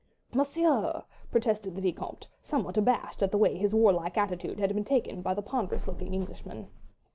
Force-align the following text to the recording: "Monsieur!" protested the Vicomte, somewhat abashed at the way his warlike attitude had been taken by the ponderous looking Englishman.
"Monsieur!" 0.33 1.03
protested 1.29 1.75
the 1.75 1.81
Vicomte, 1.83 2.27
somewhat 2.41 2.75
abashed 2.75 3.21
at 3.21 3.29
the 3.31 3.37
way 3.37 3.55
his 3.55 3.75
warlike 3.75 4.17
attitude 4.17 4.57
had 4.59 4.73
been 4.73 4.83
taken 4.83 5.21
by 5.21 5.35
the 5.35 5.43
ponderous 5.43 5.85
looking 5.85 6.15
Englishman. 6.15 6.69